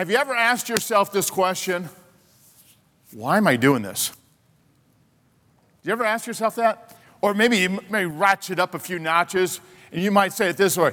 [0.00, 1.86] Have you ever asked yourself this question?
[3.12, 4.08] Why am I doing this?
[5.82, 6.96] Do you ever ask yourself that?
[7.20, 9.60] Or maybe you may ratchet up a few notches
[9.92, 10.92] and you might say it this way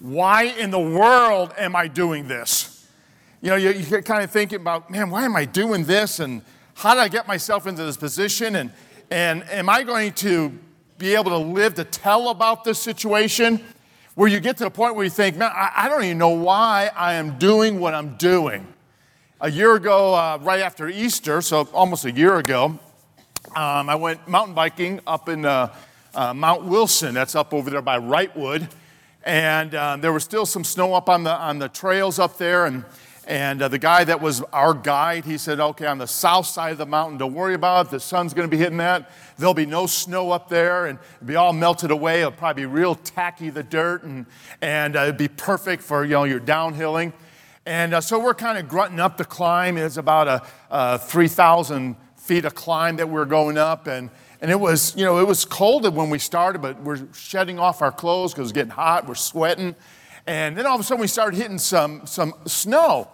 [0.00, 2.88] Why in the world am I doing this?
[3.42, 6.18] You know, you, you kind of thinking about, man, why am I doing this?
[6.18, 6.40] And
[6.72, 8.56] how did I get myself into this position?
[8.56, 8.72] And,
[9.10, 10.58] and am I going to
[10.96, 13.62] be able to live to tell about this situation?
[14.18, 16.30] Where you get to the point where you think, man, I, I don't even know
[16.30, 18.66] why I am doing what I'm doing.
[19.40, 24.26] A year ago, uh, right after Easter, so almost a year ago, um, I went
[24.26, 25.72] mountain biking up in uh,
[26.16, 27.14] uh, Mount Wilson.
[27.14, 28.68] That's up over there by Wrightwood.
[29.22, 32.66] And uh, there was still some snow up on the, on the trails up there.
[32.66, 32.84] And,
[33.28, 36.72] and uh, the guy that was our guide, he said, okay, on the south side
[36.72, 37.90] of the mountain, don't worry about it.
[37.90, 39.10] The sun's going to be hitting that.
[39.36, 42.20] There'll be no snow up there and it'll be all melted away.
[42.20, 44.24] It'll probably be real tacky, the dirt, and,
[44.62, 47.12] and uh, it'd be perfect for you know, your downhilling.
[47.66, 49.76] And uh, so we're kind of grunting up the climb.
[49.76, 53.88] It's about a, a 3,000 feet of climb that we're going up.
[53.88, 54.08] And,
[54.40, 57.82] and it was, you know, it was cold when we started, but we're shedding off
[57.82, 59.06] our clothes because it's getting hot.
[59.06, 59.76] We're sweating.
[60.26, 63.10] And then all of a sudden we started hitting some, some snow.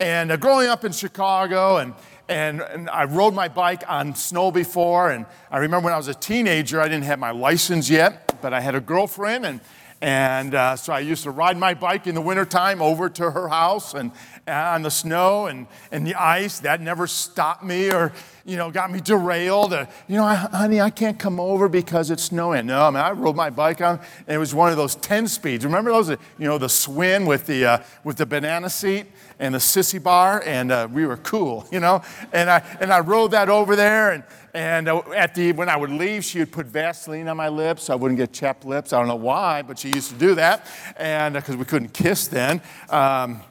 [0.00, 1.94] And uh, growing up in Chicago, and,
[2.28, 5.10] and, and I rode my bike on snow before.
[5.10, 8.52] And I remember when I was a teenager, I didn't have my license yet, but
[8.52, 9.46] I had a girlfriend.
[9.46, 9.60] And,
[10.00, 13.48] and uh, so I used to ride my bike in the wintertime over to her
[13.48, 16.60] house and, and on the snow and, and the ice.
[16.60, 18.12] That never stopped me or,
[18.44, 19.72] you know, got me derailed.
[19.72, 22.66] Uh, you know, honey, I can't come over because it's snowing.
[22.66, 25.28] No, I mean, I rode my bike on, and it was one of those 10
[25.28, 25.64] speeds.
[25.64, 29.06] Remember those, you know, the Schwinn with the, uh, with the banana seat
[29.38, 32.02] and the sissy bar, and uh, we were cool, you know?
[32.32, 35.76] And I, and I rode that over there, and, and uh, at the, when I
[35.76, 38.92] would leave, she would put Vaseline on my lips so I wouldn't get chapped lips.
[38.92, 41.94] I don't know why, but she used to do that, and because uh, we couldn't
[41.94, 42.60] kiss then.
[42.90, 43.42] Um,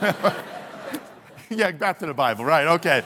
[1.50, 2.66] yeah, back to the Bible, right?
[2.66, 3.02] Okay.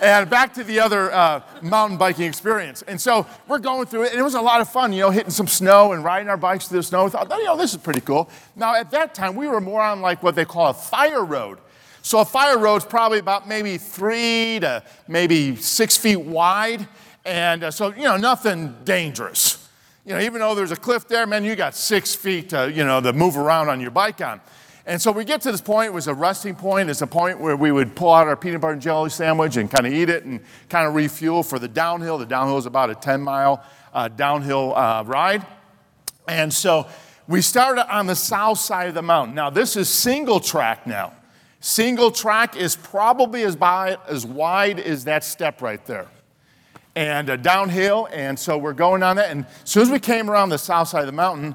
[0.00, 2.82] And back to the other uh, mountain biking experience.
[2.82, 5.10] And so we're going through it, and it was a lot of fun, you know,
[5.10, 7.04] hitting some snow and riding our bikes through the snow.
[7.04, 8.28] We thought, you know, this is pretty cool.
[8.56, 11.58] Now, at that time, we were more on like what they call a fire road.
[12.02, 16.88] So a fire road's probably about maybe three to maybe six feet wide.
[17.24, 19.68] And uh, so, you know, nothing dangerous.
[20.04, 22.84] You know, even though there's a cliff there, man, you got six feet to, you
[22.84, 24.40] know, to move around on your bike on.
[24.84, 26.90] And so we get to this point, it was a resting point.
[26.90, 29.70] It's a point where we would pull out our peanut butter and jelly sandwich and
[29.70, 32.18] kind of eat it and kind of refuel for the downhill.
[32.18, 35.46] The downhill is about a 10 mile uh, downhill uh, ride.
[36.26, 36.88] And so
[37.28, 39.36] we started on the south side of the mountain.
[39.36, 41.12] Now, this is single track now.
[41.60, 46.08] Single track is probably as, by, as wide as that step right there.
[46.96, 49.30] And uh, downhill, and so we're going on that.
[49.30, 51.54] And as soon as we came around the south side of the mountain,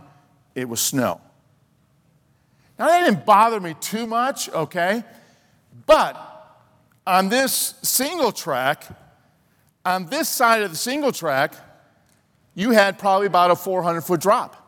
[0.56, 1.20] it was snow.
[2.78, 5.04] Now, that didn't bother me too much, okay?
[5.86, 6.16] But
[7.06, 8.86] on this single track,
[9.86, 11.54] on this side of the single track,
[12.54, 14.64] you had probably about a 400 foot drop.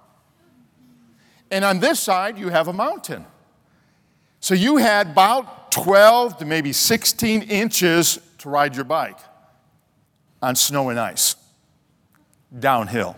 [1.52, 3.26] And on this side, you have a mountain.
[4.40, 9.18] So you had about 12 to maybe 16 inches to ride your bike
[10.42, 11.36] on snow and ice
[12.58, 13.18] downhill.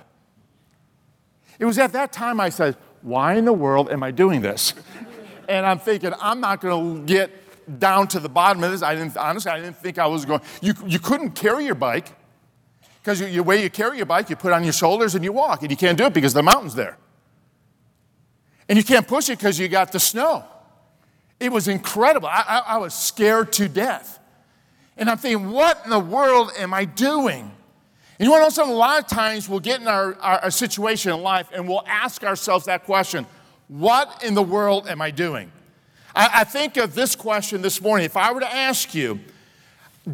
[1.59, 4.73] It was at that time I said, why in the world am I doing this?
[5.47, 7.31] And I'm thinking, I'm not going to get
[7.79, 8.81] down to the bottom of this.
[8.81, 10.41] I didn't, honestly, I didn't think I was going.
[10.61, 12.11] You, you couldn't carry your bike
[13.01, 15.31] because the way you carry your bike, you put it on your shoulders and you
[15.31, 16.97] walk, and you can't do it because the mountain's there.
[18.69, 20.45] And you can't push it because you got the snow.
[21.39, 22.27] It was incredible.
[22.27, 24.19] I, I, I was scared to death.
[24.95, 27.51] And I'm thinking, what in the world am I doing?
[28.21, 28.75] And you want to know something?
[28.75, 31.83] A lot of times we'll get in our, our, our, situation in life and we'll
[31.87, 33.25] ask ourselves that question
[33.67, 35.51] What in the world am I doing?
[36.13, 38.05] I, I think of this question this morning.
[38.05, 39.19] If I were to ask you,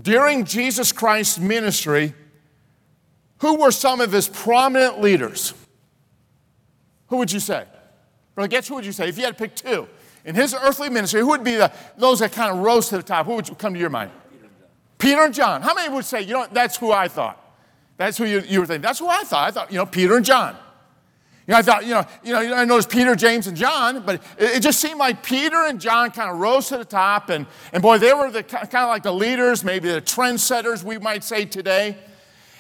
[0.04, 2.14] during Jesus Christ's ministry,
[3.40, 5.54] who were some of his prominent leaders?
[7.08, 7.66] Who would you say?
[8.38, 9.10] Well, guess who would you say?
[9.10, 9.86] If you had to pick two.
[10.24, 13.04] In his earthly ministry, who would be the, those that kind of rose to the
[13.04, 13.26] top?
[13.26, 14.12] Who would come to your mind?
[14.98, 15.62] Peter and John.
[15.62, 17.44] How many would say, you know, that's who I thought?
[17.98, 18.82] That's who you, you were thinking.
[18.82, 19.48] That's who I thought.
[19.48, 20.56] I thought, you know, Peter and John.
[21.48, 24.16] You know, I thought, you know, you know, I noticed Peter, James, and John, but
[24.38, 27.48] it, it just seemed like Peter and John kind of rose to the top, and,
[27.72, 31.24] and boy, they were the kind of like the leaders, maybe the trendsetters, we might
[31.24, 31.98] say today.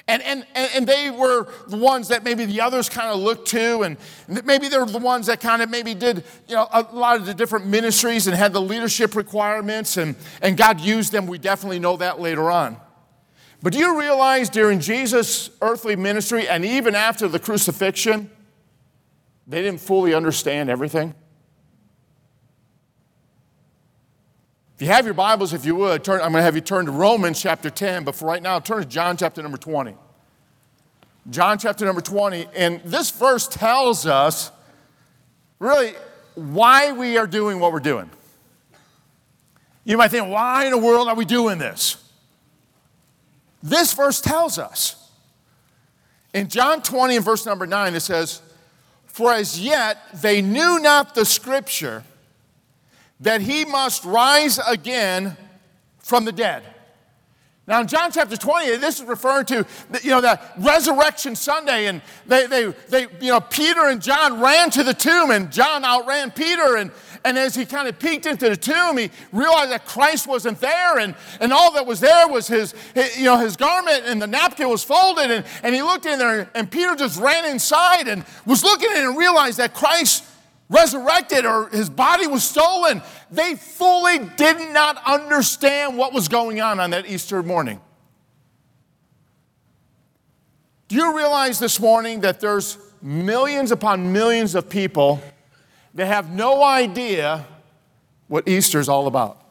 [0.10, 3.82] And, and, and they were the ones that maybe the others kind of looked to,
[3.82, 3.98] and
[4.46, 7.34] maybe they're the ones that kind of maybe did you know, a lot of the
[7.34, 11.28] different ministries and had the leadership requirements, and, and God used them.
[11.28, 12.78] We definitely know that later on.
[13.62, 18.30] But do you realize during Jesus' earthly ministry and even after the crucifixion,
[19.48, 21.16] they didn't fully understand everything?
[24.76, 26.86] If you have your Bibles, if you would, turn, I'm going to have you turn
[26.86, 29.96] to Romans chapter 10, but for right now, turn to John chapter number 20.
[31.32, 34.52] John chapter number 20, and this verse tells us
[35.58, 35.94] really
[36.36, 38.08] why we are doing what we're doing.
[39.84, 42.07] You might think, why in the world are we doing this?
[43.68, 45.12] This verse tells us.
[46.34, 48.42] In John 20 and verse number 9, it says,
[49.08, 52.04] For as yet they knew not the scripture
[53.20, 55.36] that he must rise again
[56.00, 56.64] from the dead.
[57.68, 59.66] Now, in John chapter 20, this is referring to,
[60.02, 64.70] you know, the resurrection Sunday, and they, they, they, you know, Peter and John ran
[64.70, 66.92] to the tomb, and John outran Peter, and,
[67.26, 71.00] and as he kind of peeked into the tomb, he realized that Christ wasn't there,
[71.00, 74.28] and, and all that was there was his, his, you know, his garment, and the
[74.28, 78.24] napkin was folded, and, and he looked in there, and Peter just ran inside and
[78.46, 80.24] was looking at it and realized that Christ
[80.70, 83.02] resurrected or his body was stolen.
[83.30, 87.82] They fully did not understand what was going on on that Easter morning.
[90.88, 95.22] Do you realize this morning that there's millions upon millions of people
[95.94, 97.46] that have no idea
[98.28, 99.42] what Easter is all about?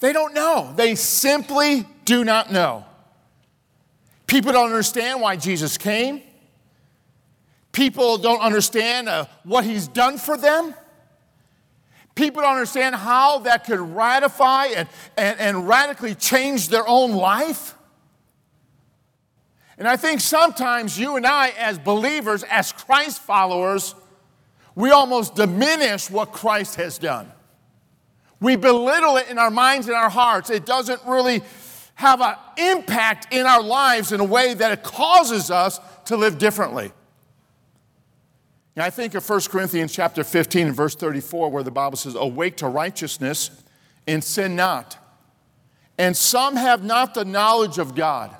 [0.00, 0.72] They don't know.
[0.76, 2.84] They simply do not know.
[4.28, 6.22] People don't understand why Jesus came.
[7.78, 10.74] People don't understand uh, what he's done for them.
[12.16, 17.76] People don't understand how that could ratify and, and, and radically change their own life.
[19.78, 23.94] And I think sometimes you and I, as believers, as Christ followers,
[24.74, 27.30] we almost diminish what Christ has done.
[28.40, 30.50] We belittle it in our minds and our hearts.
[30.50, 31.42] It doesn't really
[31.94, 36.38] have an impact in our lives in a way that it causes us to live
[36.38, 36.90] differently.
[38.82, 42.56] I think of 1 Corinthians chapter 15 and verse 34 where the Bible says, Awake
[42.58, 43.50] to righteousness
[44.06, 44.96] and sin not.
[45.96, 48.34] And some have not the knowledge of God.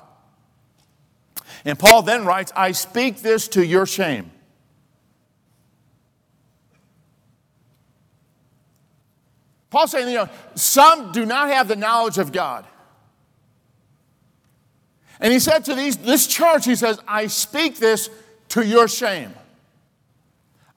[1.65, 4.31] And Paul then writes, I speak this to your shame.
[9.69, 12.65] Paul's saying, you know, some do not have the knowledge of God.
[15.19, 18.09] And he said to these, this church, he says, I speak this
[18.49, 19.33] to your shame.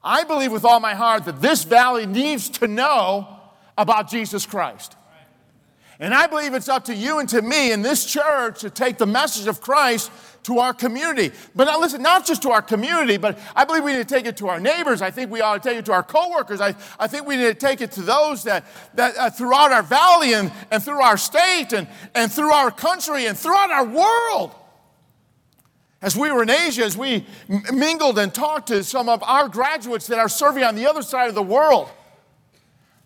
[0.05, 3.29] I believe with all my heart that this valley needs to know
[3.79, 4.97] about Jesus Christ.
[6.01, 8.99] And I believe it's up to you and to me in this church to take
[8.99, 10.11] the message of Christ
[10.43, 11.31] to our community.
[11.55, 14.27] But now listen, not just to our community, but I believe we need to take
[14.27, 15.01] it to our neighbors.
[15.01, 16.61] I think we ought to take it to our coworkers.
[16.61, 18.65] I, I think we need to take it to those that,
[18.95, 23.27] that uh, throughout our valley and, and through our state and, and through our country
[23.27, 24.53] and throughout our world.
[26.03, 27.25] As we were in Asia, as we
[27.73, 31.29] mingled and talked to some of our graduates that are serving on the other side
[31.29, 31.89] of the world,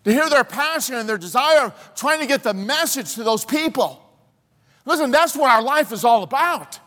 [0.03, 4.01] to hear their passion and their desire trying to get the message to those people.
[4.85, 6.79] Listen, that's what our life is all about.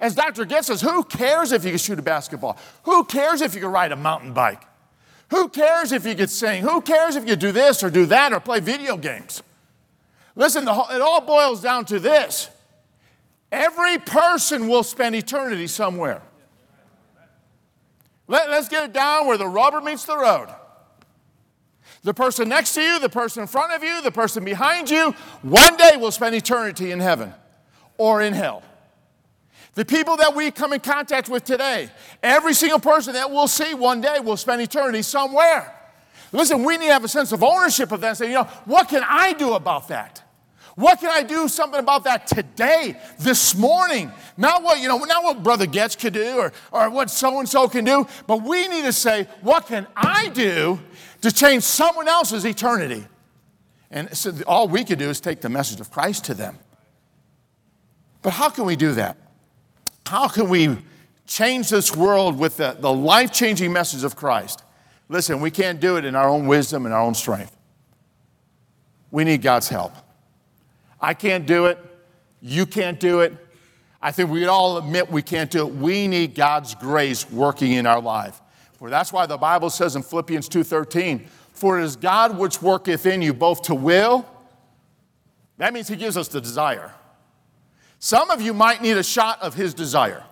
[0.00, 0.44] As Dr.
[0.44, 2.56] Getz says, who cares if you can shoot a basketball?
[2.84, 4.62] Who cares if you can ride a mountain bike?
[5.30, 6.62] Who cares if you can sing?
[6.62, 9.42] Who cares if you do this or do that or play video games?
[10.34, 12.48] Listen, it all boils down to this
[13.52, 16.22] Every person will spend eternity somewhere.
[18.26, 20.48] Let, us get it down where the rubber meets the road.
[22.02, 25.12] The person next to you, the person in front of you, the person behind you,
[25.42, 27.34] one day will spend eternity in heaven
[27.98, 28.62] or in hell.
[29.74, 31.90] The people that we come in contact with today,
[32.22, 35.78] every single person that we'll see one day will spend eternity somewhere.
[36.32, 38.48] Listen, we need to have a sense of ownership of that and say, you know,
[38.64, 40.22] what can I do about that?
[40.74, 44.10] What can I do something about that today, this morning?
[44.36, 47.84] Not what, you know, not what Brother Getz could do or, or what so-and-so can
[47.84, 50.80] do, but we need to say, what can I do
[51.20, 53.06] to change someone else's eternity?
[53.90, 56.58] And so all we can do is take the message of Christ to them.
[58.22, 59.18] But how can we do that?
[60.06, 60.78] How can we
[61.26, 64.64] change this world with the, the life changing message of Christ?
[65.10, 67.54] Listen, we can't do it in our own wisdom and our own strength.
[69.10, 69.92] We need God's help.
[71.02, 71.78] I can't do it.
[72.40, 73.34] You can't do it.
[74.00, 75.74] I think we'd all admit we can't do it.
[75.74, 78.40] We need God's grace working in our life.
[78.74, 83.04] For that's why the Bible says in Philippians 2:13, "For it is God which worketh
[83.06, 84.26] in you both to will."
[85.58, 86.92] That means he gives us the desire.
[88.00, 90.24] Some of you might need a shot of his desire.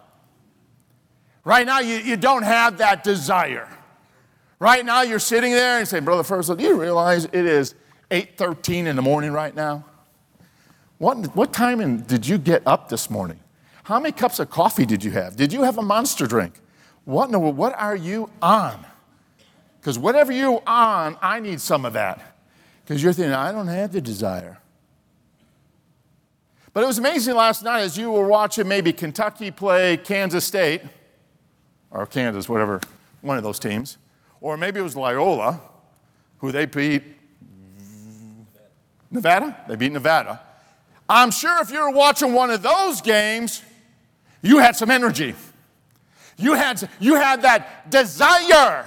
[1.45, 3.69] Right now, you, you don't have that desire.
[4.59, 7.75] Right now, you're sitting there and saying, Brother First, do you realize it is
[8.11, 9.85] 8:13 in the morning right now?
[11.01, 13.41] What, what time in, did you get up this morning?
[13.85, 15.35] How many cups of coffee did you have?
[15.35, 16.53] Did you have a monster drink?
[17.07, 18.85] What, no, what are you on?
[19.81, 22.37] Because whatever you're on, I need some of that.
[22.85, 24.59] Because you're thinking, I don't have the desire.
[26.75, 30.83] But it was amazing last night as you were watching maybe Kentucky play Kansas State,
[31.91, 32.79] or Kansas, whatever,
[33.23, 33.97] one of those teams,
[34.43, 35.63] or maybe it was Loyola,
[36.41, 37.03] who they beat
[39.11, 39.65] Nevada?
[39.67, 40.43] They beat Nevada.
[41.11, 43.65] I'm sure if you were watching one of those games,
[44.43, 45.35] you had some energy.
[46.39, 48.87] You had, you had that desire.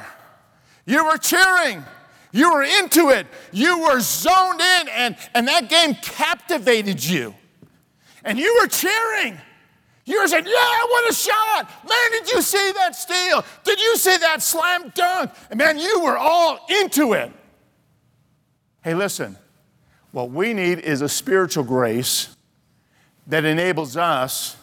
[0.85, 1.83] You were cheering.
[2.31, 3.27] You were into it.
[3.51, 7.35] You were zoned in, and, and that game captivated you.
[8.23, 9.37] And you were cheering.
[10.05, 11.69] You were saying, Yeah, what a shot.
[11.87, 13.43] Man, did you see that steal?
[13.65, 15.31] Did you see that slam dunk?
[15.49, 17.33] And man, you were all into it.
[18.81, 19.37] Hey, listen,
[20.13, 22.35] what we need is a spiritual grace
[23.25, 24.55] that enables us,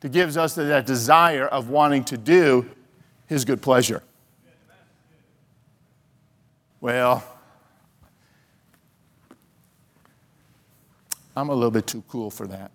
[0.00, 2.68] to gives us that desire of wanting to do
[3.26, 4.02] His good pleasure.
[6.80, 7.22] Well,
[11.36, 12.70] I'm a little bit too cool for that.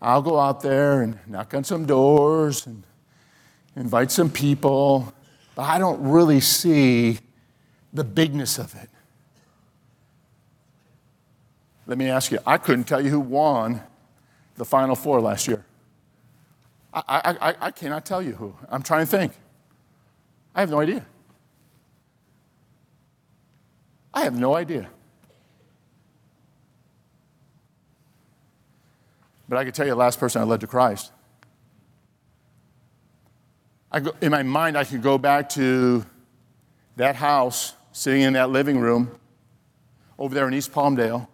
[0.00, 2.84] I'll go out there and knock on some doors and
[3.76, 5.12] invite some people,
[5.54, 7.18] but I don't really see
[7.92, 8.88] the bigness of it.
[11.86, 13.82] Let me ask you, I couldn't tell you who won
[14.56, 15.64] the Final Four last year.
[16.94, 18.54] I, I, I, I cannot tell you who.
[18.68, 19.32] I'm trying to think.
[20.54, 21.04] I have no idea.
[24.14, 24.88] I have no idea.
[29.48, 31.12] But I can tell you the last person I led to Christ.
[34.00, 36.06] Go, in my mind, I could go back to
[36.96, 39.10] that house, sitting in that living room
[40.18, 41.28] over there in East Palmdale,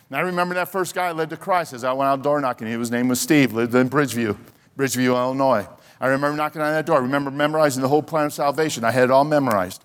[0.08, 2.40] And I remember that first guy I led to Christ as I went out door
[2.40, 2.68] knocking.
[2.68, 4.36] His name was Steve, lived in Bridgeview,
[4.78, 5.66] Bridgeview, Illinois.
[6.00, 6.98] I remember knocking on that door.
[6.98, 8.84] I remember memorizing the whole plan of salvation.
[8.84, 9.84] I had it all memorized.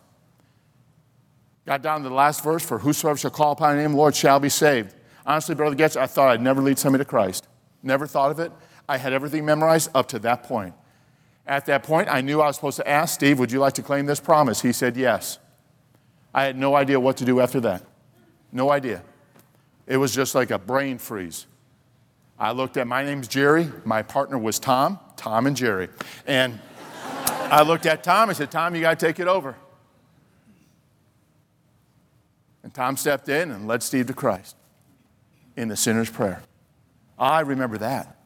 [1.65, 3.97] Got down to the last verse for whosoever shall call upon the name of the
[3.97, 4.93] Lord shall be saved.
[5.25, 7.47] Honestly, Brother Getz, I thought I'd never lead somebody to Christ.
[7.83, 8.51] Never thought of it.
[8.87, 10.73] I had everything memorized up to that point.
[11.47, 13.83] At that point, I knew I was supposed to ask Steve, Would you like to
[13.83, 14.61] claim this promise?
[14.61, 15.39] He said yes.
[16.33, 17.83] I had no idea what to do after that.
[18.51, 19.03] No idea.
[19.87, 21.47] It was just like a brain freeze.
[22.39, 25.89] I looked at my name's Jerry, my partner was Tom, Tom and Jerry.
[26.25, 26.59] And
[27.03, 29.55] I looked at Tom, I said, Tom, you got to take it over.
[32.63, 34.55] And Tom stepped in and led Steve to Christ
[35.55, 36.41] in the sinner's prayer.
[37.21, 38.17] I remember that.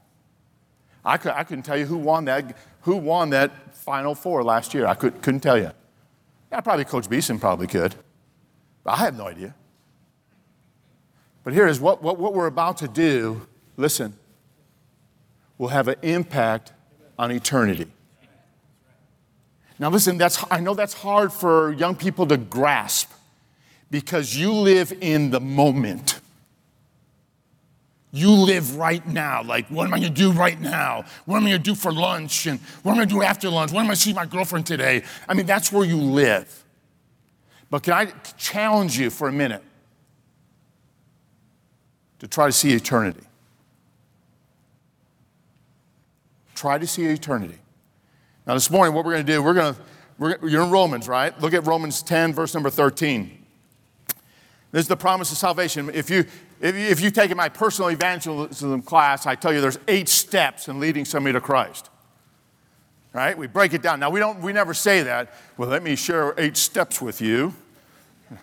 [1.04, 4.88] I, could, couldn't tell you who won that, who won that Final Four last year.
[4.88, 5.72] I could, couldn't tell you.
[6.52, 7.94] Yeah, probably Coach Beeson probably could.
[8.86, 9.54] I have no idea.
[11.44, 14.18] But here is what, what, what we're about to do, listen,
[15.58, 16.72] will have an impact
[17.20, 17.88] on eternity.
[19.78, 23.12] Now, listen, that's, I know that's hard for young people to grasp
[23.92, 26.15] because you live in the moment.
[28.16, 29.44] You live right now.
[29.44, 31.04] Like, what am I gonna do right now?
[31.26, 32.46] What am I gonna do for lunch?
[32.46, 33.74] And what am I gonna do after lunch?
[33.74, 35.04] When am I gonna see my girlfriend today?
[35.28, 36.64] I mean, that's where you live.
[37.70, 38.06] But can I
[38.38, 39.62] challenge you for a minute
[42.20, 43.20] to try to see eternity?
[46.56, 47.60] Try to see eternity.
[48.48, 49.76] Now, this morning, what we're gonna do, we're gonna,
[50.18, 51.38] we're, you're in Romans, right?
[51.42, 53.46] Look at Romans 10, verse number 13.
[54.72, 55.90] This is the promise of salvation.
[55.94, 56.26] If you,
[56.66, 60.68] if, you, if you've taken my personal evangelism class, I tell you there's eight steps
[60.68, 61.90] in leading somebody to Christ.
[63.14, 63.38] Right?
[63.38, 64.00] We break it down.
[64.00, 65.34] Now, we, don't, we never say that.
[65.58, 67.54] Well, let me share eight steps with you,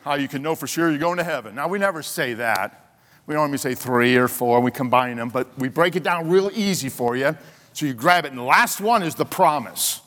[0.03, 1.55] how you can know for sure you're going to heaven.
[1.55, 2.97] Now, we never say that.
[3.27, 6.51] We even say three or four, we combine them, but we break it down real
[6.55, 7.37] easy for you
[7.73, 8.29] so you grab it.
[8.29, 10.01] And the last one is the promise.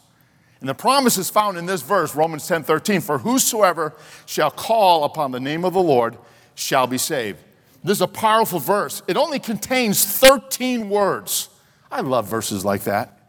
[0.59, 3.01] And the promise is found in this verse, Romans 10 13.
[3.01, 3.93] For whosoever
[4.25, 6.17] shall call upon the name of the Lord
[6.55, 7.39] shall be saved.
[7.85, 9.03] This is a powerful verse.
[9.07, 11.49] It only contains 13 words.
[11.91, 13.19] I love verses like that.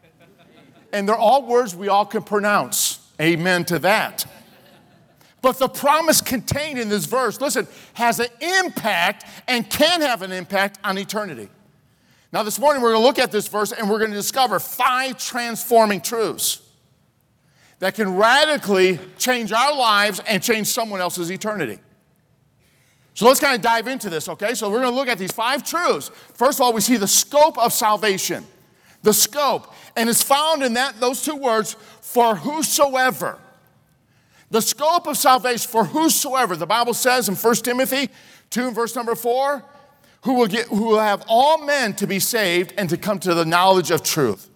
[0.91, 3.07] And they're all words we all can pronounce.
[3.21, 4.25] Amen to that.
[5.43, 10.31] But the promise contained in this verse, listen, has an impact and can have an
[10.31, 11.49] impact on eternity.
[12.33, 14.59] Now, this morning we're going to look at this verse and we're going to discover
[14.59, 16.63] five transforming truths
[17.77, 21.77] that can radically change our lives and change someone else's eternity.
[23.17, 24.53] So let's kind of dive into this, okay?
[24.53, 26.11] So we're going to look at these five truths.
[26.35, 28.45] First of all, we see the scope of salvation.
[29.01, 29.73] The scope.
[29.95, 33.39] And it's found in that those two words, for whosoever.
[34.51, 36.55] The scope of salvation for whosoever.
[36.55, 38.11] The Bible says in 1 Timothy
[38.51, 39.65] 2 and verse number 4,
[40.21, 43.33] who will, get, who will have all men to be saved and to come to
[43.33, 44.47] the knowledge of truth.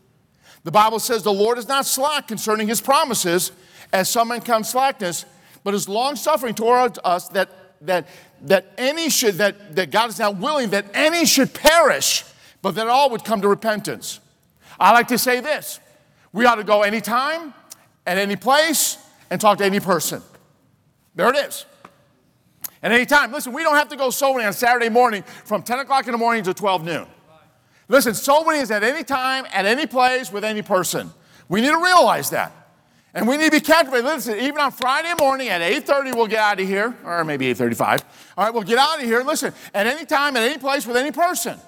[0.66, 3.54] The Bible says the Lord is not slack concerning his promises,
[3.92, 5.26] as some men count slackness,
[5.64, 7.50] but is long suffering toward us that,
[7.82, 8.08] that,
[8.44, 12.24] that any should, that, that God is not willing that any should perish,
[12.62, 14.20] but that all would come to repentance.
[14.80, 15.80] I like to say this
[16.34, 17.54] we ought to go anytime,
[18.06, 18.98] at any place,
[19.30, 20.22] and talk to any person.
[21.16, 21.66] There it is.
[22.84, 23.32] At any time.
[23.32, 26.14] Listen, we don't have to go soul winning on Saturday morning from 10 o'clock in
[26.14, 27.06] the morning to 12 noon.
[27.88, 31.12] Listen, soul winning is at any time, at any place, with any person.
[31.50, 32.54] We need to realize that.
[33.14, 34.06] And we need to be captivated.
[34.06, 38.04] Listen, even on Friday morning at 8.30, we'll get out of here, or maybe 8.35.
[38.38, 39.22] All right, we'll get out of here.
[39.22, 41.60] Listen, at any time, at any place, with any person.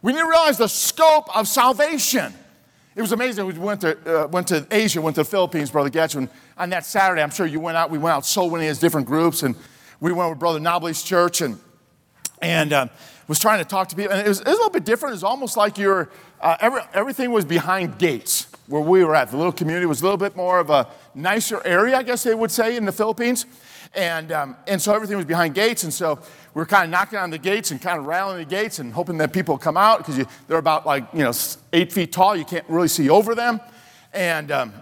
[0.00, 2.32] We need to realize the scope of salvation.
[2.94, 3.44] It was amazing.
[3.44, 6.30] We went to, uh, went to Asia, went to the Philippines, Brother Getchman.
[6.56, 7.90] On that Saturday, I'm sure you went out.
[7.90, 9.54] We went out so many as different groups, and
[10.00, 11.58] we went with Brother Nobly's church and,
[12.40, 12.88] and uh,
[13.28, 14.12] was trying to talk to people.
[14.12, 15.10] And it was, it was, a little bit different.
[15.12, 16.08] It was almost like you're,
[16.40, 19.30] uh, every, everything was behind gates where we were at.
[19.30, 22.34] The little community was a little bit more of a nicer area, I guess they
[22.34, 23.46] would say, in the Philippines.
[23.94, 25.84] And, um, and so everything was behind gates.
[25.84, 26.18] And so
[26.54, 28.92] we were kind of knocking on the gates and kind of rattling the gates and
[28.92, 31.32] hoping that people come out because they're about like, you know,
[31.72, 32.36] eight feet tall.
[32.36, 33.60] You can't really see over them.
[34.12, 34.74] And, um,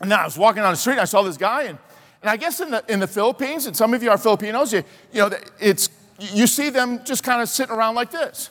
[0.00, 1.64] and then I was walking down the street and I saw this guy.
[1.64, 1.78] And,
[2.22, 4.82] and I guess in the, in the Philippines, and some of you are Filipinos, you,
[5.12, 8.50] you know, it's, you see them just kind of sitting around like this.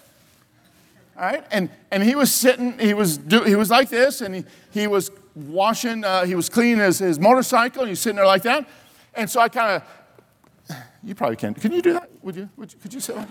[1.19, 1.43] All right?
[1.51, 4.87] And, and he was sitting, he was, do, he was like this, and he, he
[4.87, 8.67] was washing, uh, he was cleaning his, his motorcycle, and he's sitting there like that.
[9.13, 12.09] And so I kind of, you probably can't, Can you do that?
[12.21, 12.49] Would you?
[12.55, 13.27] Would you could you sit like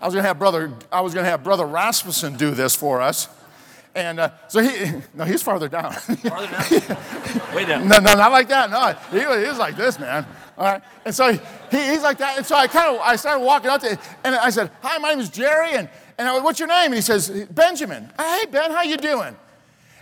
[0.00, 2.74] I was going to have brother, I was going to have brother Rasmussen do this
[2.74, 3.28] for us.
[3.94, 5.92] And uh, so he, no, he's farther down.
[5.92, 7.54] Farther down?
[7.54, 7.88] Way down.
[7.88, 8.70] No, no, not like that.
[8.70, 10.26] No, he, he was like this, man.
[10.58, 10.82] All right.
[11.04, 11.38] And so he,
[11.70, 12.36] he's like that.
[12.36, 14.98] And so I kind of, I started walking up to him, and I said, hi,
[14.98, 15.72] my name is Jerry.
[15.72, 16.86] And, and I went, what's your name?
[16.86, 18.10] And he says, Benjamin.
[18.18, 19.36] Hey, Ben, how you doing?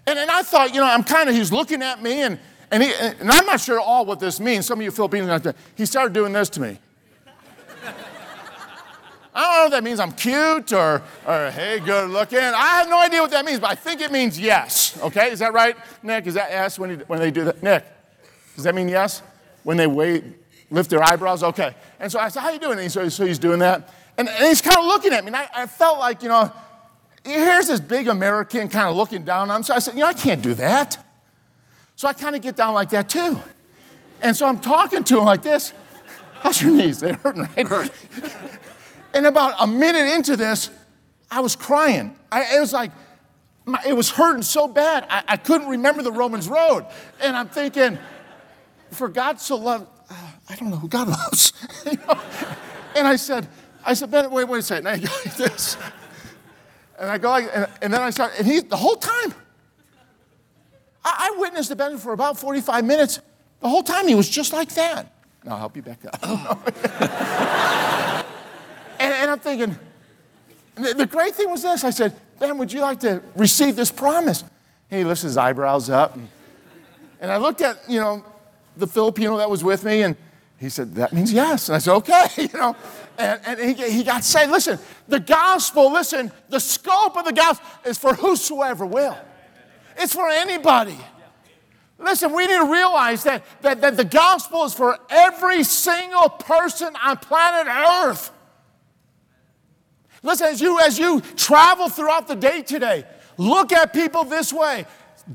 [0.07, 2.38] And, and I thought, you know, I'm kind of, he's looking at me, and,
[2.70, 4.66] and, he, and I'm not sure all what this means.
[4.66, 5.57] Some of you that.
[5.77, 6.79] he started doing this to me.
[9.35, 12.38] I don't know if that means I'm cute or, or hey, good looking.
[12.38, 14.98] I have no idea what that means, but I think it means yes.
[15.03, 16.27] Okay, is that right, Nick?
[16.27, 17.62] Is that yes when, he, when they do that?
[17.62, 17.87] Nick,
[18.55, 19.22] does that mean yes?
[19.62, 20.25] When they wait,
[20.70, 21.42] lift their eyebrows?
[21.42, 21.75] Okay.
[21.98, 22.79] And so I said, how you doing?
[22.79, 23.88] And so, so he's doing that.
[24.18, 25.29] And, and he's kind of looking at me.
[25.29, 26.53] And I, I felt like, you know,
[27.25, 29.64] here's this big American kind of looking down on me.
[29.64, 31.05] So I said, you know, I can't do that.
[31.96, 33.38] So I kind of get down like that too.
[34.20, 35.72] And so I'm talking to him like this.
[36.40, 37.01] How's your knees?
[37.01, 37.90] They're hurting, right?
[39.14, 40.70] And about a minute into this,
[41.31, 42.16] I was crying.
[42.31, 42.92] I, it was like,
[43.64, 46.87] my, it was hurting so bad, I, I, couldn't remember the Romans road.
[47.20, 47.98] And I'm thinking,
[48.90, 50.14] for God so loved, uh,
[50.48, 51.53] I don't know who God loves.
[51.85, 52.20] you know?
[52.96, 53.46] And I said,
[53.84, 54.86] I said, Ben, wait, wait a second.
[54.86, 55.76] And I go like this.
[56.98, 59.34] And I go like, and, and then I start, and he, the whole time,
[61.04, 63.20] I, I witnessed the Ben for about 45 minutes.
[63.60, 65.12] The whole time he was just like that.
[65.42, 66.72] And I'll help you back up.
[69.02, 69.76] And, and I'm thinking,
[70.76, 71.82] the, the great thing was this.
[71.82, 74.42] I said, Ben, would you like to receive this promise?
[74.90, 76.14] And he lifts his eyebrows up.
[76.14, 76.28] And,
[77.20, 78.24] and I looked at, you know,
[78.76, 80.16] the Filipino that was with me, and
[80.62, 81.68] he said, That means yes.
[81.68, 82.77] And I said, Okay, you know.
[83.18, 84.53] And, and he, he got saved.
[84.53, 89.18] Listen, the gospel, listen, the scope of the gospel is for whosoever will,
[89.96, 90.96] it's for anybody.
[91.98, 96.96] Listen, we need to realize that, that, that the gospel is for every single person
[97.05, 98.33] on planet Earth.
[100.22, 103.05] Listen, as you, as you travel throughout the day today,
[103.37, 104.87] look at people this way.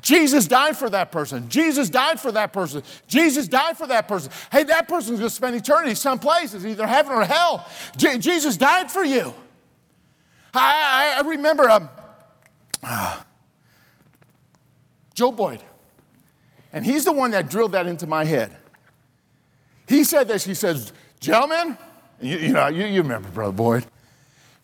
[0.02, 1.48] Jesus died for that person.
[1.50, 2.84] Jesus died for that person.
[3.08, 4.32] Jesus died for that person.
[4.52, 6.54] Hey, that person's going to spend eternity someplace.
[6.54, 7.68] It's either heaven or hell.
[7.98, 9.34] Jesus died for you.
[10.54, 11.90] I, I, I remember um,
[12.84, 13.22] uh,
[15.14, 15.62] Joe Boyd,
[16.74, 18.56] and he's the one that drilled that into my head.
[19.88, 20.44] He said this.
[20.44, 21.78] He says, "Gentlemen,
[22.22, 23.86] you, you know, you, you remember Brother Boyd."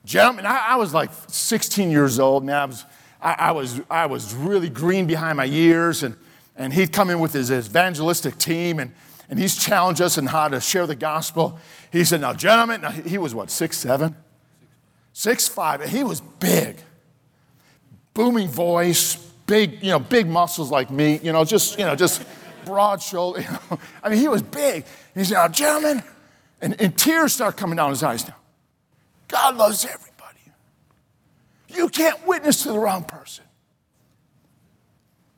[0.05, 2.55] Gentlemen, I, I, was like 16 years old, man.
[2.55, 2.85] I was,
[3.23, 6.15] I, I, was, I was really green behind my ears, and,
[6.57, 8.93] and he'd come in with his, evangelistic team, and,
[9.29, 11.57] and he's challenged us in how to share the gospel.
[11.91, 14.15] He said, Now, gentlemen, now he was what, six, seven?
[15.13, 15.81] Six, five.
[15.89, 16.77] He was big.
[18.13, 19.15] Booming voice,
[19.47, 22.23] big, you know, big muscles like me, you know, just, you know, just
[22.65, 23.41] broad shoulder.
[23.41, 23.79] You know.
[24.03, 24.83] I mean, he was big.
[25.15, 26.03] He said, Now, gentlemen,
[26.61, 28.35] and, and tears start coming down his eyes now.
[29.29, 30.12] God loves everybody.
[31.75, 33.43] You can't witness to the wrong person.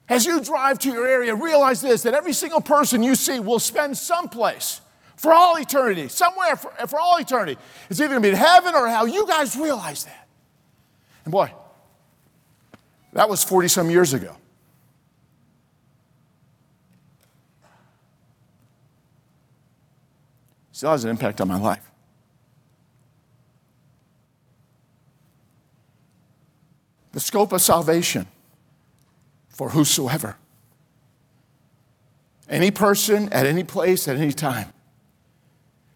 [0.07, 3.59] As you drive to your area, realize this that every single person you see will
[3.59, 4.81] spend someplace
[5.15, 7.59] for all eternity, somewhere for, for all eternity.
[7.89, 9.07] It's either going to be in heaven or hell.
[9.07, 10.27] You guys realize that.
[11.23, 11.51] And boy,
[13.13, 14.35] that was 40 some years ago.
[20.71, 21.89] Still has an impact on my life.
[27.15, 28.27] The scope of salvation
[29.47, 30.35] for whosoever.
[32.49, 34.73] Any person, at any place, at any time.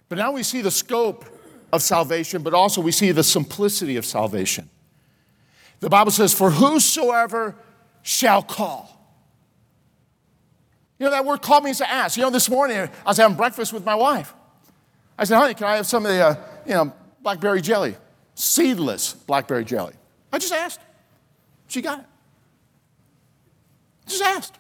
[0.08, 1.26] But now we see the scope
[1.74, 4.70] of salvation, but also we see the simplicity of salvation.
[5.82, 7.54] The Bible says, For whosoever
[8.02, 8.98] shall call.
[11.00, 12.16] You know, that word call means to ask.
[12.16, 14.34] You know, this morning I was having breakfast with my wife.
[15.18, 17.98] I said, honey, can I have some of the, uh, you know, blackberry jelly?
[18.36, 19.96] Seedless blackberry jelly.
[20.32, 20.80] I just asked.
[21.70, 22.06] She got it.
[24.08, 24.56] Just asked.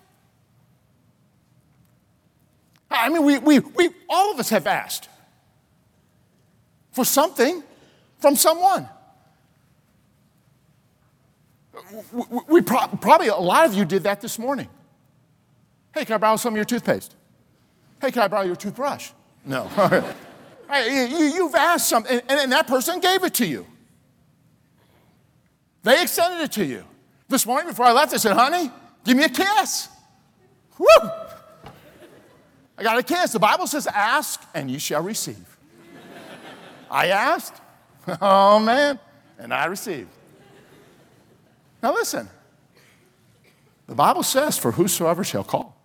[2.89, 5.09] I mean, we, we, we, all of us have asked
[6.91, 7.63] for something
[8.19, 8.87] from someone.
[12.11, 14.69] We, we pro- probably, a lot of you did that this morning.
[15.93, 17.15] Hey, can I borrow some of your toothpaste?
[18.01, 19.11] Hey, can I borrow your toothbrush?
[19.45, 19.63] No.
[20.69, 23.65] you, have asked something, and, and that person gave it to you.
[25.83, 26.83] They extended it to you.
[27.29, 28.69] This morning before I left, I said, honey,
[29.03, 29.89] Give me a kiss.
[30.77, 30.87] Woo!
[32.77, 33.31] I got a kiss.
[33.31, 35.57] The Bible says, ask and you shall receive.
[36.89, 37.55] I asked,
[38.21, 38.99] oh man,
[39.37, 40.09] and I received.
[41.83, 42.29] Now listen,
[43.87, 45.75] the Bible says, for whosoever shall call.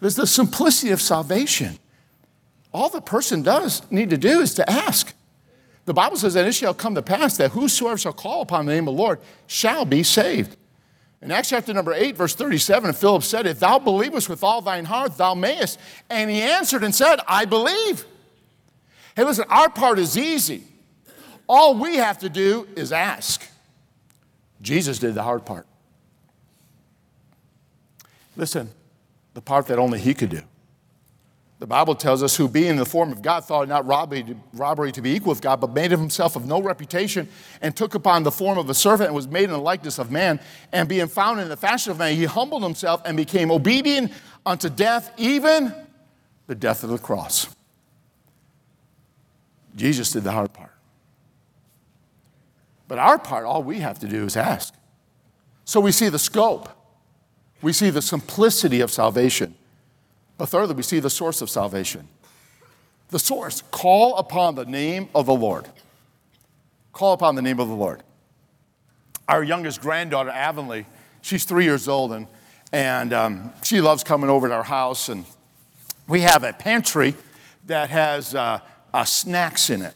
[0.00, 1.78] There's the simplicity of salvation.
[2.72, 5.14] All the person does need to do is to ask.
[5.86, 8.72] The Bible says, And it shall come to pass that whosoever shall call upon the
[8.72, 10.56] name of the Lord shall be saved.
[11.22, 14.84] In Acts chapter number 8, verse 37, Philip said, If thou believest with all thine
[14.84, 15.78] heart, thou mayest.
[16.10, 18.04] And he answered and said, I believe.
[19.14, 20.64] Hey, listen, our part is easy.
[21.48, 23.48] All we have to do is ask.
[24.60, 25.66] Jesus did the hard part.
[28.36, 28.70] Listen,
[29.34, 30.42] the part that only he could do.
[31.58, 34.36] The Bible tells us, who being in the form of God thought not robbery to,
[34.52, 37.28] robbery to be equal with God, but made of himself of no reputation,
[37.62, 40.10] and took upon the form of a servant, and was made in the likeness of
[40.10, 40.38] man.
[40.70, 44.12] And being found in the fashion of man, he humbled himself and became obedient
[44.44, 45.74] unto death, even
[46.46, 47.48] the death of the cross.
[49.74, 50.72] Jesus did the hard part.
[52.86, 54.74] But our part, all we have to do is ask.
[55.64, 56.68] So we see the scope,
[57.62, 59.54] we see the simplicity of salvation.
[60.38, 62.08] But thirdly, we see the source of salvation.
[63.08, 65.68] The source, call upon the name of the Lord.
[66.92, 68.02] Call upon the name of the Lord.
[69.28, 70.86] Our youngest granddaughter, Avonlea,
[71.22, 72.26] she's three years old, and,
[72.72, 75.08] and um, she loves coming over to our house.
[75.08, 75.24] And
[76.08, 77.14] we have a pantry
[77.66, 78.60] that has uh,
[78.92, 79.94] uh, snacks in it.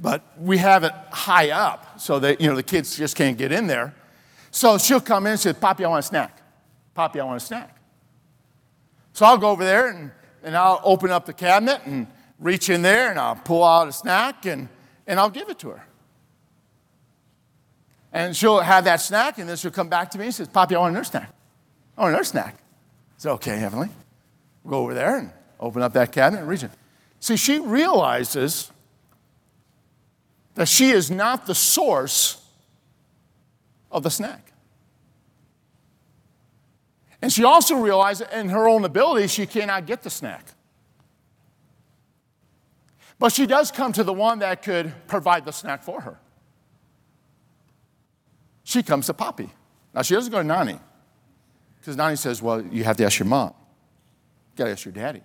[0.00, 3.50] But we have it high up so that, you know, the kids just can't get
[3.50, 3.94] in there.
[4.50, 6.40] So she'll come in and say, Poppy, I want a snack.
[6.94, 7.77] Poppy, I want a snack.
[9.18, 10.12] So I'll go over there and,
[10.44, 12.06] and I'll open up the cabinet and
[12.38, 14.68] reach in there and I'll pull out a snack and,
[15.08, 15.84] and I'll give it to her.
[18.12, 20.76] And she'll have that snack and then she'll come back to me and says, Poppy,
[20.76, 21.34] I want another snack.
[21.96, 22.58] I want another snack.
[23.16, 23.90] It's okay, Avonlea.
[24.62, 26.70] We'll go over there and open up that cabinet and reach it.
[27.18, 28.70] See, she realizes
[30.54, 32.40] that she is not the source
[33.90, 34.47] of the snack.
[37.20, 40.44] And she also realized that in her own ability, she cannot get the snack.
[43.18, 46.18] But she does come to the one that could provide the snack for her.
[48.62, 49.50] She comes to Poppy.
[49.94, 50.78] Now, she doesn't go to Nani,
[51.80, 53.48] because Nani says, Well, you have to ask your mom.
[53.48, 55.22] You gotta ask your daddy.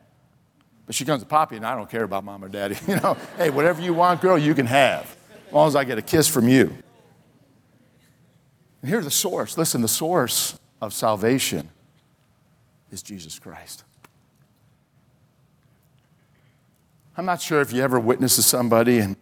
[0.85, 2.77] But she comes to Poppy, and I don't care about mom or daddy.
[2.87, 5.15] You know, hey, whatever you want, girl, you can have,
[5.47, 6.75] as long as I get a kiss from you.
[8.81, 9.57] And here's the source.
[9.57, 11.69] Listen, the source of salvation
[12.93, 13.83] is Jesus Christ.
[17.17, 19.17] I'm not sure if you ever witnessed to somebody and,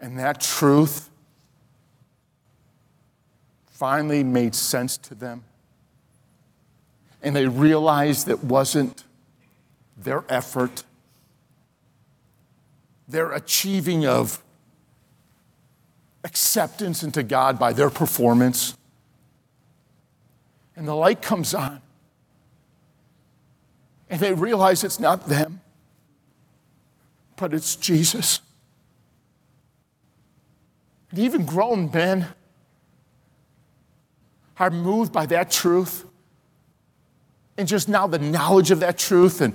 [0.00, 1.10] and that truth
[3.66, 5.44] finally made sense to them.
[7.22, 9.04] and they realized it wasn't
[9.96, 10.84] their effort,
[13.08, 14.42] their achieving of
[16.24, 18.76] acceptance into God by their performance.
[20.76, 21.82] And the light comes on.
[24.10, 25.60] And they realize it's not them,
[27.36, 28.40] but it's Jesus.
[31.10, 32.28] And even grown men
[34.58, 36.04] are moved by that truth.
[37.56, 39.54] And just now, the knowledge of that truth, and,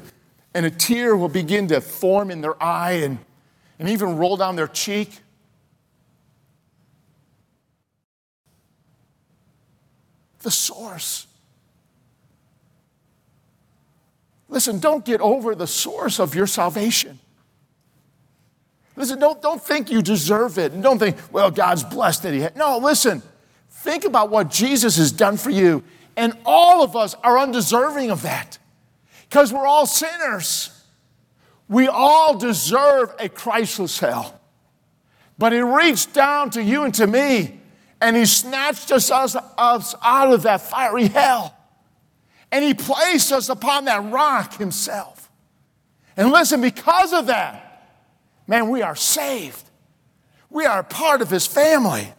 [0.54, 3.18] and a tear will begin to form in their eye and,
[3.80, 5.20] and even roll down their cheek.
[10.40, 11.28] The source.
[14.54, 17.18] Listen, don't get over the source of your salvation.
[18.96, 20.74] Listen, don't, don't think you deserve it.
[20.74, 22.56] And don't think, well, God's blessed that He had.
[22.56, 23.24] No, listen.
[23.72, 25.84] Think about what Jesus has done for you.
[26.16, 28.60] And all of us are undeserving of that
[29.28, 30.70] because we're all sinners.
[31.68, 34.40] We all deserve a Christless hell.
[35.40, 37.60] But He reached down to you and to me,
[38.00, 41.58] and He snatched us, us, us out of that fiery hell.
[42.54, 45.32] And He placed us upon that rock Himself.
[46.16, 47.90] And listen, because of that,
[48.46, 49.72] man, we are saved.
[50.52, 52.14] We are part of His family.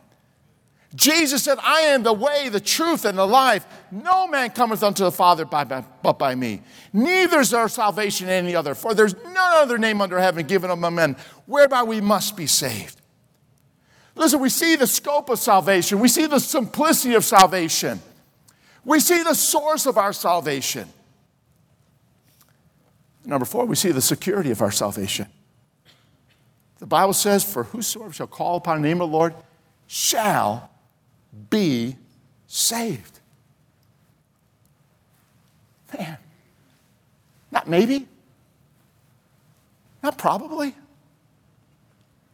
[0.93, 3.65] Jesus said, I am the way, the truth, and the life.
[3.93, 6.63] No man cometh unto the Father by, by, but by me.
[6.93, 10.69] Neither is there salvation in any other, for there's none other name under heaven given
[10.69, 11.17] among men
[11.47, 13.01] whereby we must be saved.
[14.17, 18.01] Listen, we see the scope of salvation, we see the simplicity of salvation,
[18.85, 20.89] we see the source of our salvation.
[23.25, 25.27] Number four, we see the security of our salvation.
[26.79, 29.35] The Bible says, For whosoever shall call upon the name of the Lord
[29.87, 30.71] shall
[31.49, 31.97] be
[32.47, 33.21] saved.
[35.97, 36.19] Man,
[37.51, 38.07] not maybe,
[40.03, 40.75] not probably.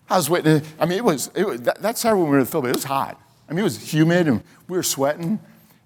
[0.08, 0.62] I was waiting.
[0.80, 2.70] I mean, it was, it was that, that's how when we were in the.
[2.70, 3.20] It was hot.
[3.48, 5.38] I mean, it was humid and we were sweating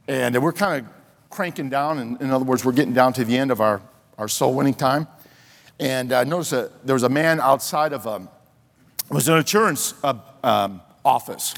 [0.09, 0.93] and we're kind of
[1.31, 1.99] cranking down.
[1.99, 3.83] And in other words, we're getting down to the end of our,
[4.19, 5.09] our soul winning time.
[5.81, 8.29] And I noticed that there was a man outside of a, um,
[9.11, 11.55] was an insurance uh, um, office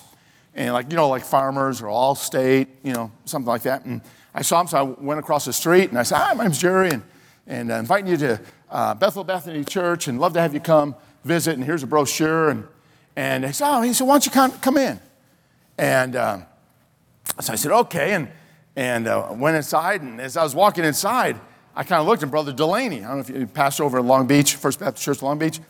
[0.55, 3.85] and like, you know, like farmers or Allstate, you know, something like that.
[3.85, 4.01] And
[4.35, 6.59] I saw him, so I went across the street and I said, Hi, my name's
[6.59, 7.03] Jerry, and,
[7.47, 10.97] and I'm inviting you to uh, Bethel Bethany Church and love to have you come
[11.25, 11.55] visit.
[11.55, 12.49] And here's a brochure.
[12.49, 12.67] And,
[13.15, 14.99] and he said, Oh, he said, Why don't you come, come in?
[15.79, 16.41] And uh,
[17.41, 18.15] so I said, Okay.
[18.15, 18.29] And,
[18.77, 20.03] and uh, went inside.
[20.03, 21.41] And as I was walking inside,
[21.75, 23.05] I kind of looked at Brother Delaney.
[23.05, 25.61] I don't know if you passed over in Long Beach, First Baptist Church, Long Beach.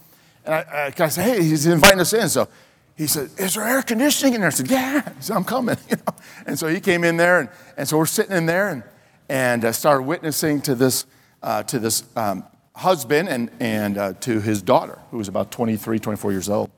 [0.44, 2.28] And I, I said, Hey, he's inviting us in.
[2.28, 2.48] So
[2.96, 4.48] he said, Is there air conditioning in there?
[4.48, 5.08] I said, Yeah.
[5.16, 5.76] He said, I'm coming.
[5.88, 6.14] You know?
[6.46, 8.82] And so he came in there, and, and so we're sitting in there and,
[9.28, 11.06] and uh, started witnessing to this,
[11.42, 15.98] uh, to this um, husband and, and uh, to his daughter, who was about 23,
[15.98, 16.70] 24 years old.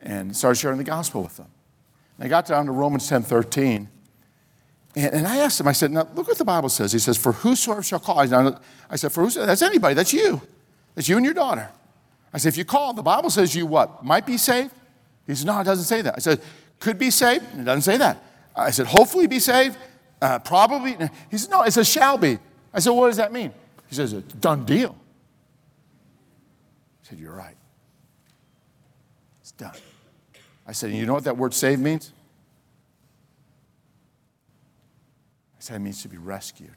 [0.00, 1.48] And started sharing the gospel with them.
[2.18, 3.88] And I got down to Romans 10 13.
[4.96, 6.92] And, and I asked him, I said, Now look what the Bible says.
[6.92, 8.18] He says, For whosoever shall call.
[8.18, 10.40] I said, For whosoever, that's anybody, that's you.
[10.94, 11.70] That's you and your daughter.
[12.34, 14.04] I said, if you call, the Bible says you what?
[14.04, 14.72] Might be saved?
[15.26, 16.14] He said, no, it doesn't say that.
[16.16, 16.40] I said,
[16.80, 17.44] could be saved?
[17.56, 18.22] It doesn't say that.
[18.56, 19.78] I said, hopefully be saved?
[20.20, 20.96] Uh, probably.
[21.30, 22.38] He said, no, it says shall be.
[22.72, 23.52] I said, what does that mean?
[23.88, 24.96] He says, a done deal.
[27.04, 27.56] I said, you're right.
[29.40, 29.74] It's done.
[30.66, 32.12] I said, you know what that word saved means?
[35.58, 36.70] I said, it means to be rescued.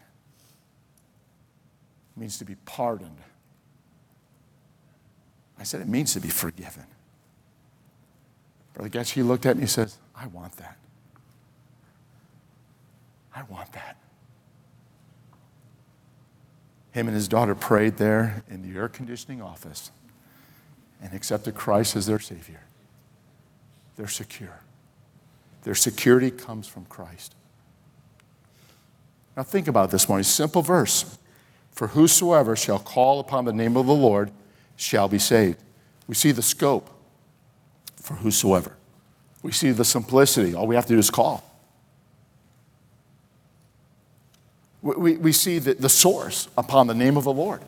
[2.15, 3.17] It means to be pardoned.
[5.59, 6.85] I said, It means to be forgiven.
[8.73, 10.77] Brother Getch, he looked at me and says, I want that.
[13.35, 13.97] I want that.
[16.91, 19.91] Him and his daughter prayed there in the air conditioning office
[21.01, 22.61] and accepted Christ as their Savior.
[23.97, 24.61] They're secure.
[25.63, 27.35] Their security comes from Christ.
[29.35, 31.17] Now, think about this one simple verse.
[31.71, 34.31] For whosoever shall call upon the name of the Lord
[34.75, 35.59] shall be saved.
[36.07, 36.89] We see the scope
[37.95, 38.71] for whosoever.
[39.43, 40.55] We see the simplicity.
[40.55, 41.43] All we have to do is call.
[44.81, 47.61] We, we, we see the, the source upon the name of the Lord.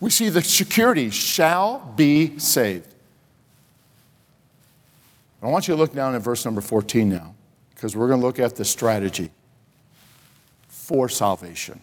[0.00, 2.91] We see the security shall be saved.
[5.42, 7.34] I want you to look down at verse number 14 now,
[7.74, 9.30] because we're going to look at the strategy
[10.68, 11.80] for salvation.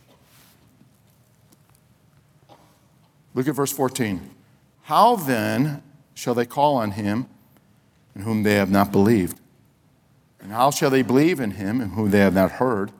[3.34, 4.30] Look at verse 14.
[4.84, 7.28] How then shall they call on him
[8.15, 9.39] in whom they have not believed?
[10.41, 12.91] And how shall they believe in him in whom they have not heard?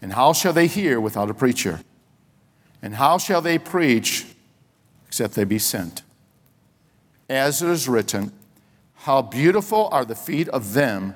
[0.00, 1.80] And how shall they hear without a preacher?
[2.80, 4.24] And how shall they preach
[5.06, 6.02] except they be sent?
[7.28, 8.32] As it is written,
[9.00, 11.14] How beautiful are the feet of them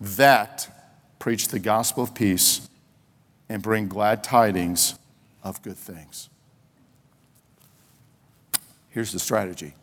[0.00, 0.68] that
[1.18, 2.68] preach the gospel of peace
[3.48, 4.94] and bring glad tidings
[5.42, 6.28] of good things.
[8.90, 9.74] Here's the strategy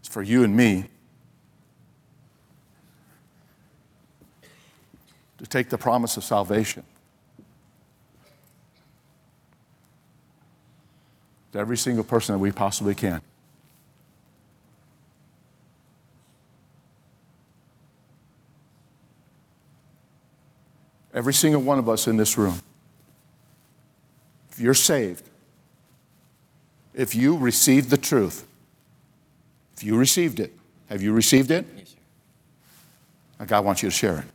[0.00, 0.84] it's for you and me
[5.38, 6.82] to take the promise of salvation
[11.52, 13.22] to every single person that we possibly can.
[21.18, 22.60] Every single one of us in this room.
[24.52, 25.28] If you're saved,
[26.94, 28.46] if you received the truth,
[29.76, 30.52] if you received it,
[30.88, 31.66] have you received it?
[31.76, 31.96] Yes,
[33.40, 33.46] sir.
[33.46, 34.26] God wants you to share it.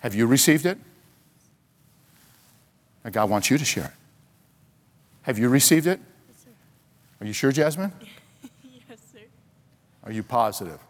[0.00, 0.78] Have you received it?
[3.04, 3.90] Now God wants you to share it.
[5.20, 6.00] Have you received it?
[6.28, 6.50] Yes, sir.
[7.20, 7.92] Are you sure, Jasmine?
[8.88, 9.20] Yes, sir.
[10.02, 10.80] Are you positive?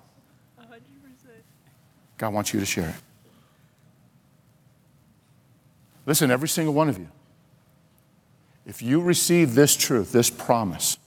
[0.56, 1.42] A hundred percent.
[2.16, 3.11] God wants you to share it.
[6.06, 7.08] Listen, every single one of you,
[8.66, 10.98] if you receive this truth, this promise,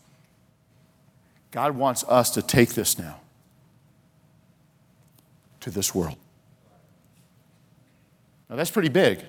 [1.51, 3.19] God wants us to take this now
[5.61, 6.17] to this world.
[8.49, 9.21] Now, that's pretty big.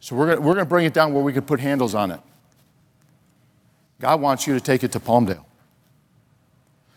[0.00, 2.20] So, we're going to bring it down where we can put handles on it.
[4.00, 5.44] God wants you to take it to Palmdale.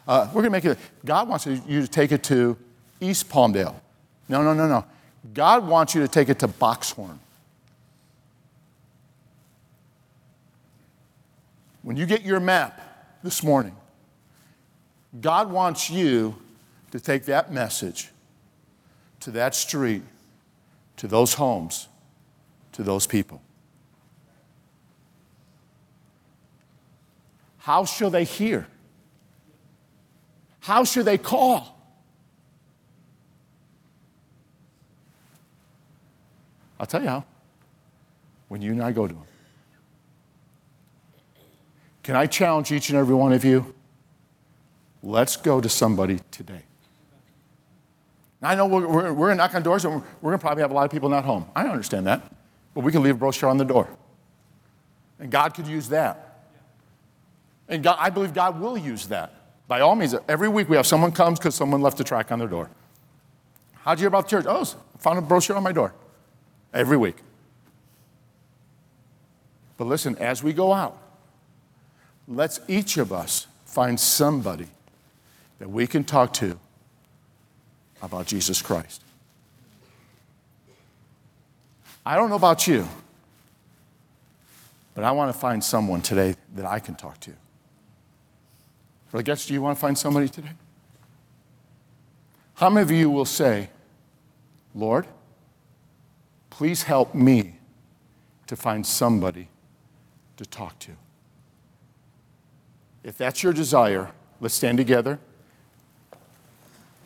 [0.08, 2.58] Uh, we're going to make it, God wants you to take it to
[3.02, 3.76] East Palmdale.
[4.30, 4.86] No, no, no, no.
[5.34, 7.18] God wants you to take it to Boxhorn.
[11.88, 12.82] When you get your map
[13.24, 13.74] this morning,
[15.22, 16.36] God wants you
[16.92, 18.10] to take that message
[19.22, 20.02] to that street,
[20.98, 21.88] to those homes,
[22.74, 23.42] to those people.
[27.60, 28.68] How shall they hear?
[30.60, 31.80] How shall they call?
[36.78, 37.24] I'll tell you how.
[38.50, 39.24] When you and I go to them.
[42.08, 43.76] Can I challenge each and every one of you?
[45.04, 46.62] Let's go to somebody today.
[48.42, 50.40] Now, I know we're, we're, we're going to knock on doors and we're, we're going
[50.40, 51.48] to probably have a lot of people not home.
[51.54, 52.34] I understand that.
[52.74, 53.90] But we can leave a brochure on the door.
[55.20, 56.46] And God could use that.
[57.68, 59.34] And God, I believe God will use that.
[59.68, 62.40] By all means, every week we have someone comes because someone left a track on
[62.40, 62.70] their door.
[63.82, 64.46] How'd you hear about the church?
[64.48, 65.94] Oh, I found a brochure on my door.
[66.74, 67.18] Every week.
[69.76, 71.02] But listen, as we go out,
[72.28, 74.68] let's each of us find somebody
[75.60, 76.60] that we can talk to
[78.02, 79.02] about Jesus Christ.
[82.06, 82.88] I don't know about you,
[84.94, 87.34] but I want to find someone today that I can talk to.
[89.14, 90.52] I guess, do you want to find somebody today?
[92.54, 93.70] How many of you will say,
[94.76, 95.08] Lord,
[96.50, 97.56] please help me
[98.46, 99.48] to find somebody
[100.38, 100.92] to talk to?
[103.08, 105.18] If that's your desire, let's stand together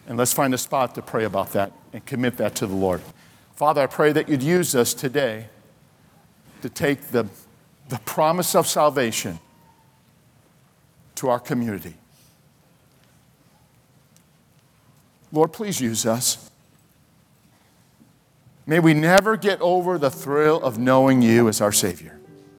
[0.08, 3.02] and let's find a spot to pray about that and commit that to the Lord.
[3.54, 5.46] Father, I pray that you'd use us today
[6.64, 7.28] to take the,
[7.90, 9.40] the promise of salvation
[11.16, 11.94] to our community.
[15.32, 16.50] Lord, please use us.
[18.66, 22.21] May we never get over the thrill of knowing you as our Savior.